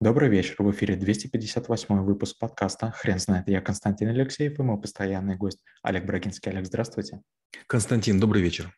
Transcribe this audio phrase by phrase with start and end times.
[0.00, 3.48] Добрый вечер, в эфире 258 выпуск подкаста «Хрен знает».
[3.48, 6.52] Я Константин Алексеев и мой постоянный гость Олег Брагинский.
[6.52, 7.20] Олег, здравствуйте.
[7.66, 8.72] Константин, добрый вечер.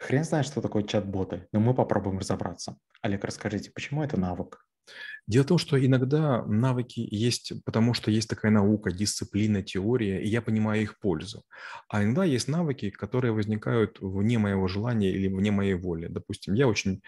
[0.00, 2.76] Хрен знает, что такое чат-боты, но мы попробуем разобраться.
[3.00, 4.66] Олег, расскажите, почему это навык?
[5.28, 10.26] Дело в том, что иногда навыки есть, потому что есть такая наука, дисциплина, теория, и
[10.26, 11.44] я понимаю их пользу.
[11.88, 16.08] А иногда есть навыки, которые возникают вне моего желания или вне моей воли.
[16.08, 17.02] Допустим, я очень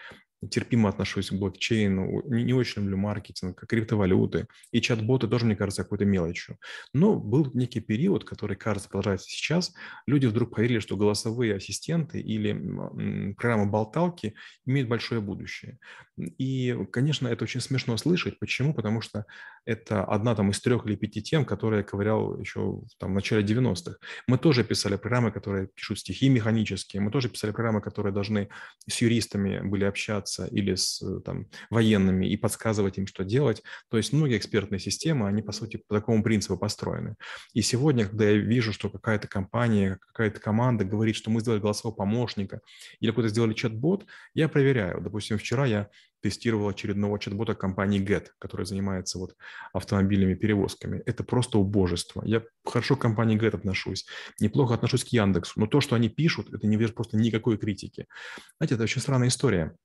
[0.49, 5.83] терпимо отношусь к блокчейну, не, не очень люблю маркетинг, криптовалюты, и чат-боты тоже, мне кажется,
[5.83, 6.57] какой-то мелочью.
[6.93, 9.73] Но был некий период, который, кажется, продолжается сейчас,
[10.07, 12.53] люди вдруг поверили, что голосовые ассистенты или
[13.33, 14.35] программы болталки
[14.65, 15.79] имеют большое будущее.
[16.17, 18.37] И, конечно, это очень смешно слышать.
[18.39, 18.73] Почему?
[18.73, 19.25] Потому что
[19.65, 23.43] это одна там из трех или пяти тем, которые я ковырял еще там, в начале
[23.43, 23.97] 90-х.
[24.27, 28.49] Мы тоже писали программы, которые пишут стихи механические, мы тоже писали программы, которые должны
[28.87, 33.63] с юристами были общаться или с там, военными и подсказывать им, что делать.
[33.89, 37.15] То есть многие экспертные системы, они, по сути, по такому принципу построены.
[37.53, 41.95] И сегодня, когда я вижу, что какая-то компания, какая-то команда говорит, что мы сделали голосового
[41.95, 42.61] помощника
[42.99, 45.01] или какой-то сделали чат-бот, я проверяю.
[45.01, 45.89] Допустим, вчера я
[46.23, 49.35] тестировал очередного чат-бота компании Get, которая занимается вот
[49.73, 51.03] автомобильными перевозками.
[51.05, 52.23] Это просто убожество.
[52.25, 54.05] Я хорошо к компании Get отношусь,
[54.39, 58.07] неплохо отношусь к Яндексу, но то, что они пишут, это не просто никакой критики.
[58.57, 59.75] Знаете, это очень странная история.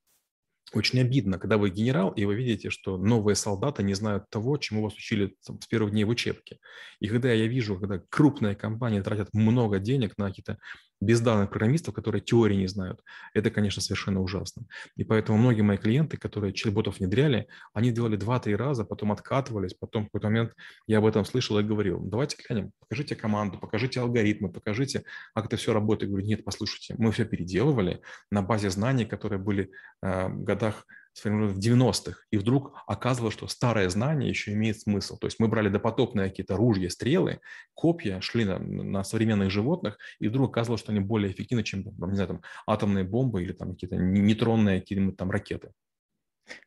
[0.75, 4.83] Очень обидно, когда вы генерал, и вы видите, что новые солдаты не знают того, чему
[4.83, 6.59] вас учили там, с первых дней в учебке.
[7.01, 10.59] И когда я вижу, когда крупные компании тратят много денег на какие-то
[11.01, 13.03] бездарных программистов, которые теории не знают,
[13.35, 14.65] это, конечно, совершенно ужасно.
[14.97, 20.05] И поэтому многие мои клиенты, которые чат-ботов внедряли, они делали 2-3 раза, потом откатывались, потом
[20.05, 20.55] в какой-то момент
[20.87, 25.05] я об этом слышал и говорил, давайте глянем, покажите команду, покажите алгоритмы, покажите,
[25.35, 26.09] как это все работает.
[26.09, 29.71] Я говорю, нет, послушайте, мы все переделывали на базе знаний, которые были
[30.03, 30.85] э, в годах
[31.25, 35.17] в 90-х, и вдруг оказывалось, что старое знание еще имеет смысл.
[35.19, 37.41] То есть мы брали допотопные какие-то ружья, стрелы,
[37.75, 42.15] копья, шли на, на современных животных, и вдруг оказывалось, что они более эффективны, чем, не
[42.15, 45.73] знаю, там, атомные бомбы или там какие-то нейтронные какие-нибудь там ракеты.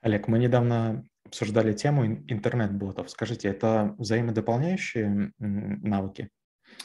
[0.01, 3.09] Олег, мы недавно обсуждали тему интернет-ботов.
[3.09, 6.29] Скажите, это взаимодополняющие навыки?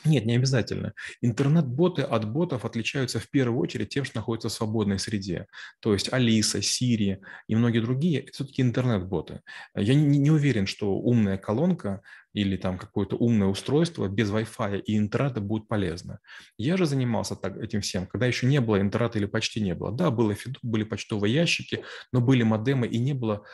[0.05, 0.93] Нет, не обязательно.
[1.21, 5.47] Интернет-боты от ботов отличаются в первую очередь тем, что находятся в свободной среде.
[5.81, 9.41] То есть Алиса, Siri и многие другие– это все-таки интернет-боты.
[9.75, 12.03] Я не, не уверен, что умная колонка
[12.37, 16.19] или там какое-то умное устройство без Wi-Fi и интернета будет полезно.
[16.59, 19.91] Я же занимался так, этим всем, когда еще не было интернета или почти не было.
[19.91, 21.83] Да, было были почтовые ящики,
[22.13, 23.45] но были модемы и не было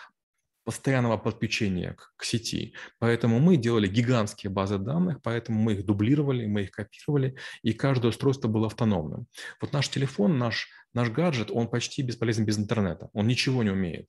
[0.64, 2.74] постоянного подключения к, к сети.
[2.98, 8.08] Поэтому мы делали гигантские базы данных, поэтому мы их дублировали, мы их копировали, и каждое
[8.08, 9.26] устройство было автономным.
[9.60, 14.08] Вот наш телефон, наш, наш гаджет, он почти бесполезен без интернета, он ничего не умеет.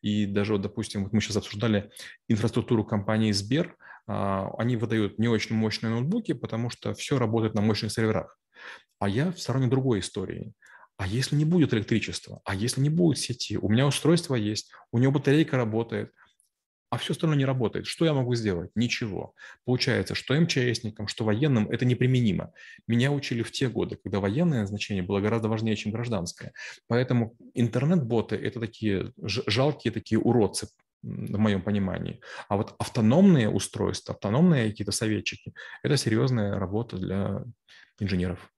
[0.00, 1.90] И даже, вот, допустим, вот мы сейчас обсуждали
[2.28, 3.76] инфраструктуру компании Сбер,
[4.06, 8.38] а, они выдают не очень мощные ноутбуки, потому что все работает на мощных серверах.
[8.98, 10.52] А я в стороне другой истории.
[11.02, 12.40] А если не будет электричества?
[12.44, 13.56] А если не будет сети?
[13.56, 16.12] У меня устройство есть, у него батарейка работает,
[16.90, 17.86] а все остальное не работает.
[17.88, 18.70] Что я могу сделать?
[18.76, 19.34] Ничего.
[19.64, 22.52] Получается, что МЧСникам, что военным это неприменимо.
[22.86, 26.52] Меня учили в те годы, когда военное значение было гораздо важнее, чем гражданское.
[26.86, 30.68] Поэтому интернет-боты– это такие жалкие такие уродцы,
[31.02, 32.20] в моем понимании.
[32.48, 35.52] А вот автономные устройства, автономные какие-то советчики–
[35.82, 37.42] это серьезная работа для
[37.98, 38.51] инженеров.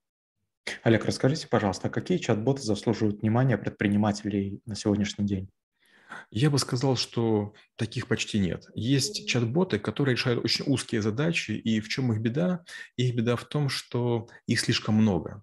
[0.82, 5.50] Олег, расскажите, пожалуйста, какие чат-боты заслуживают внимания предпринимателей на сегодняшний день?
[6.30, 8.66] Я бы сказал, что таких почти нет.
[8.74, 12.64] Есть чат-боты, которые решают очень узкие задачи, и в чем их беда?
[12.96, 15.42] Их беда в том, что их слишком много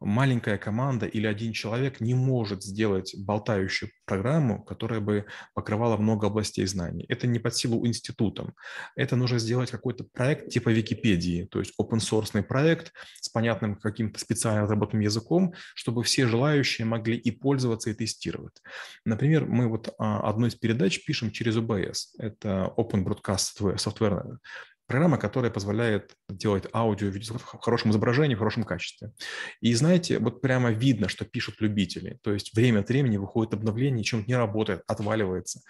[0.00, 6.66] маленькая команда или один человек не может сделать болтающую программу, которая бы покрывала много областей
[6.66, 7.04] знаний.
[7.08, 8.54] Это не под силу институтам.
[8.94, 14.18] Это нужно сделать какой-то проект типа Википедии, то есть open source проект с понятным каким-то
[14.20, 18.62] специально разработанным языком, чтобы все желающие могли и пользоваться, и тестировать.
[19.04, 22.14] Например, мы вот а, одну из передач пишем через OBS.
[22.18, 24.38] Это Open Broadcast Software
[24.86, 29.12] Программа, которая позволяет делать аудио, в хорошем изображении, в хорошем качестве.
[29.60, 32.18] И знаете, вот прямо видно, что пишут любители.
[32.22, 35.60] То есть время от времени выходит обновление, чем-то не работает, отваливается.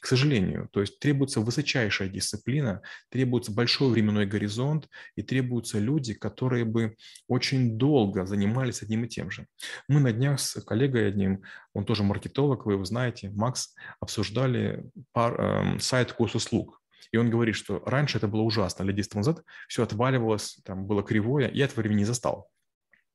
[0.00, 2.80] К сожалению, то есть требуется высочайшая дисциплина,
[3.10, 6.96] требуется большой временной горизонт и требуются люди, которые бы
[7.28, 9.46] очень долго занимались одним и тем же.
[9.86, 11.42] Мы на днях с коллегой одним,
[11.74, 17.56] он тоже маркетолог, вы его знаете, Макс, обсуждали пар, э, сайт госуслуг и он говорит,
[17.56, 21.80] что раньше это было ужасно, лет 10 назад все отваливалось, там было кривое, я этого
[21.80, 22.50] времени не застал.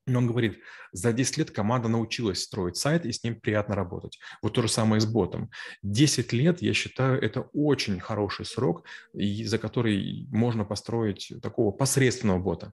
[0.07, 0.59] Но он говорит,
[0.93, 4.17] за 10 лет команда научилась строить сайт, и с ним приятно работать.
[4.41, 5.51] Вот то же самое с ботом.
[5.83, 12.71] 10 лет, я считаю, это очень хороший срок, за который можно построить такого посредственного бота.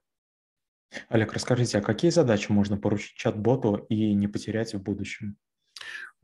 [1.09, 5.37] Олег, расскажите, а какие задачи можно поручить чат-боту и не потерять в будущем?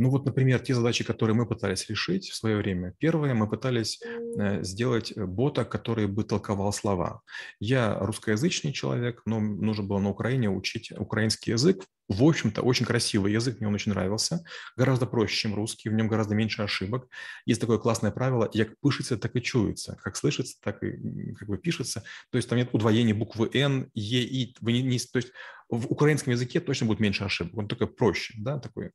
[0.00, 2.94] Ну вот, например, те задачи, которые мы пытались решить в свое время.
[2.98, 7.20] Первое, мы пытались э, сделать э, бота, который бы толковал слова.
[7.60, 13.32] Я русскоязычный человек, но нужно было на Украине учить украинский язык в общем-то, очень красивый
[13.32, 14.44] язык, мне он очень нравился,
[14.76, 17.06] гораздо проще, чем русский, в нем гораздо меньше ошибок.
[17.46, 21.56] Есть такое классное правило, як пишется, так и чуется, как слышится, так и как бы
[21.56, 22.02] пишется.
[22.30, 24.56] То есть там нет удвоения буквы «н», «е», «и».
[24.60, 25.30] Вы не, не, то есть
[25.68, 28.90] в украинском языке точно будет меньше ошибок, он только проще, да, такой.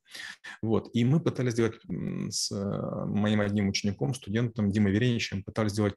[0.62, 0.90] Вот.
[0.96, 1.76] И мы пытались сделать
[2.30, 5.96] с э, моим одним учеником, студентом Димой Вереничем, пытались сделать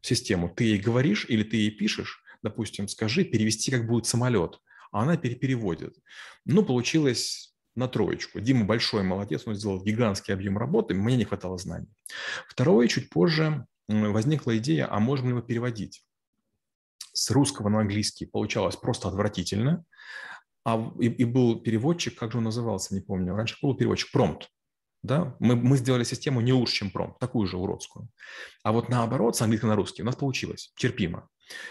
[0.00, 0.48] систему.
[0.48, 4.58] Ты ей говоришь или ты ей пишешь, допустим, скажи, перевести как будет самолет–
[4.94, 5.96] а она переводит.
[6.44, 8.38] Ну, получилось на троечку.
[8.38, 11.88] Дима большой молодец, он сделал гигантский объем работы, мне не хватало знаний.
[12.48, 16.04] Второе, чуть позже возникла идея, а можем ли мы переводить?
[17.12, 19.84] С русского на английский получалось просто отвратительно.
[20.64, 23.34] А, и, и был переводчик, как же он назывался, не помню.
[23.34, 24.48] Раньше был переводчик Промпт.
[25.02, 25.36] Да?
[25.38, 28.08] Мы, мы сделали систему не лучше, чем Промпт, такую же уродскую.
[28.62, 31.28] А вот наоборот, с английского на русский у нас получилось терпимо.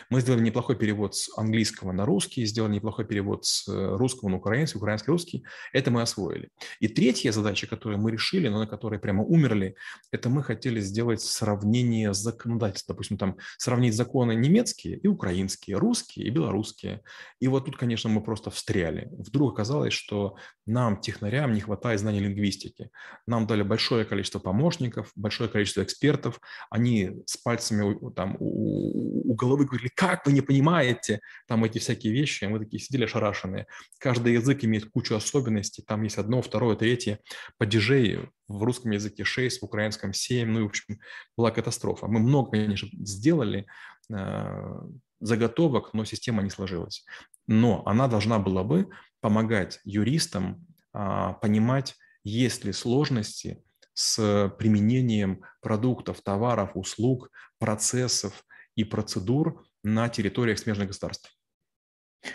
[0.10, 4.38] Мы сделали неплохой перевод с английского на русский, сделали неплохой перевод с э, русского на
[4.38, 5.46] украинский, украинский русский.
[5.72, 6.50] Это мы освоили.
[6.80, 9.75] И третья задача, которую мы решили, но на которой прямо умерли,
[10.12, 12.94] это мы хотели сделать сравнение законодательства.
[12.94, 17.02] Допустим, там сравнить законы немецкие и украинские, русские и белорусские.
[17.40, 19.10] И вот тут, конечно, мы просто встряли.
[19.12, 20.36] Вдруг оказалось, что
[20.66, 22.90] нам, технарям, не хватает знаний лингвистики.
[23.28, 26.40] Нам дали большое количество помощников, большое количество экспертов.
[26.70, 32.13] Они с пальцами там, у, у головы говорили, как вы не понимаете там эти всякие
[32.13, 33.68] вещи, мы такие сидели ошарашенные.
[34.00, 37.19] Каждый язык имеет кучу особенностей, там есть одно, второе, третье.
[37.57, 41.00] Падежей в русском языке 6, в украинском 7, ну, в общем,
[41.38, 42.07] была катастрофа.
[42.07, 43.65] Мы много, конечно, сделали,
[44.13, 44.80] э,
[45.19, 47.06] заготовок, но система не сложилась.
[47.48, 48.89] Но она должна была бы
[49.21, 53.63] помогать юристам а, понимать, есть ли сложности
[53.94, 57.30] с применением продуктов, товаров, услуг,
[57.60, 58.45] процессов
[58.75, 61.38] и процедур на территориях смежных государств.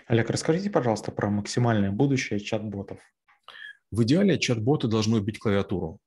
[0.06, 3.00] Олег, расскажите, пожалуйста, про максимальное будущее чат-ботов.
[3.90, 5.98] В идеале чат-боты должны убить клавиатуру.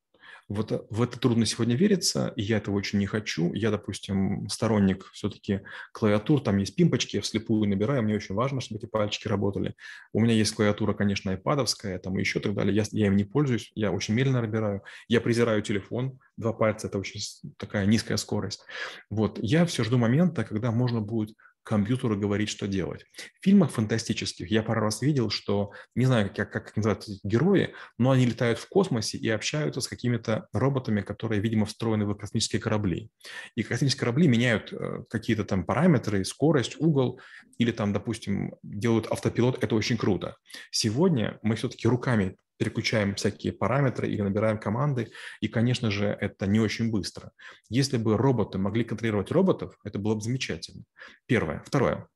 [0.52, 3.54] Вот в это трудно сегодня вериться, и я этого очень не хочу.
[3.54, 5.62] Я, допустим, сторонник все-таки
[5.94, 9.76] клавиатур, там есть пимпочки, я вслепую набираю, мне очень важно, чтобы эти пальчики работали.
[10.12, 12.76] У меня есть клавиатура, конечно, айпадовская, там и еще так далее.
[12.76, 14.84] Я, я им не пользуюсь, я очень медленно набираю.
[15.08, 17.22] Я презираю телефон, два пальца– это очень
[17.56, 18.66] такая низкая скорость.
[19.10, 23.06] Вот, я все жду момента, когда можно будет компьютеру говорить, что делать.
[23.40, 28.12] В фильмах фантастических я пару раз видел, что, не знаю, как, как называются герои, но
[28.12, 33.10] они летают в космосе и общаются с какими-то роботами, которые, видимо, встроены в космические корабли.
[33.56, 37.20] И космические корабли меняют э, какие-то там параметры, скорость, угол,
[37.58, 39.64] или там, допустим, делают автопилот.
[39.64, 40.38] Это очень круто.
[40.72, 46.60] Сегодня мы все-таки руками переключаем всякие параметры или набираем команды, и, конечно же, это не
[46.60, 47.32] очень быстро.
[47.70, 50.84] Если бы роботы могли контролировать роботов, это было бы замечательно.
[51.26, 51.64] Первое.
[51.66, 52.08] Второе.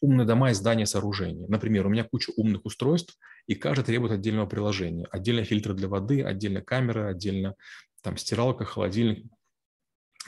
[0.00, 1.44] Умные дома и здания сооружений.
[1.48, 5.06] Например, у меня куча умных устройств, и каждый требует отдельного приложения.
[5.10, 7.56] Отдельно фильтры для воды, отдельно камеры, отдельно
[8.00, 9.26] там стиралка, холодильник,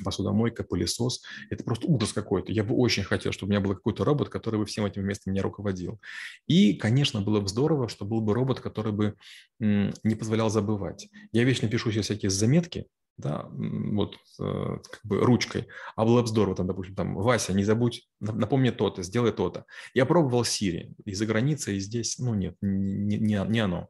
[0.04, 1.22] посудомойка, пылесос.
[1.50, 2.52] Это просто ужас какой-то.
[2.52, 5.30] Я бы очень хотел, чтобы у меня был какой-то робот, который бы всем этим вместо
[5.30, 6.00] меня руководил.
[6.46, 9.14] И, конечно, было бы здорово, что был бы робот, который бы
[9.58, 11.08] не позволял забывать.
[11.32, 12.86] Я вечно пишу себе всякие заметки,
[13.18, 17.64] да, вот э, как бы ручкой, а было бы здорово, там, допустим, там, Вася, не
[17.64, 19.66] забудь, напомни то-то, сделай то-то.
[19.92, 23.88] Я пробовал Siri и за границей, и здесь, ну нет, не, не, не оно.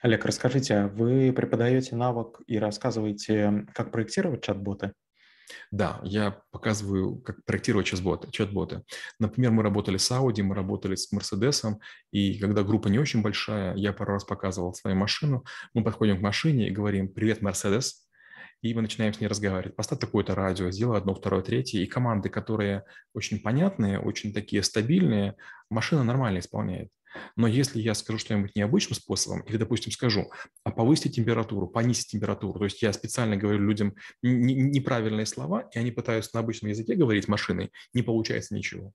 [0.00, 4.92] Олег, расскажите, а вы преподаете навык и рассказываете, как проектировать чат-боты?
[5.70, 8.30] Да, я показываю, как проектировать чат-боты.
[8.30, 8.82] чат-боты.
[9.18, 11.76] Например, мы работали с Audi, мы работали с Mercedes,
[12.10, 16.22] и когда группа не очень большая, я пару раз показывал свою машину, мы подходим к
[16.22, 17.92] машине и говорим «Привет, Mercedes»,
[18.62, 19.74] и мы начинаем с ней разговаривать.
[19.74, 21.80] Поставь такое-то радио, сделай одно, второе, третье.
[21.80, 25.34] И команды, которые очень понятные, очень такие стабильные,
[25.68, 26.90] машина нормально исполняет.
[27.36, 30.30] Но если я скажу что-нибудь необычным способом, или, допустим, скажу,
[30.64, 35.90] а повысьте температуру, понизить температуру, то есть я специально говорю людям неправильные слова, и они
[35.90, 38.92] пытаются на обычном языке говорить машиной, не получается ничего.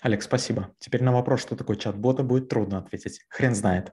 [0.00, 0.74] Олег, спасибо.
[0.78, 3.20] Теперь на вопрос, что такое чат-бота, будет трудно ответить.
[3.28, 3.92] Хрен знает.